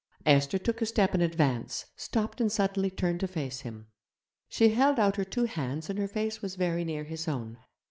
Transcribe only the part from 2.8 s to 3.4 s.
turned to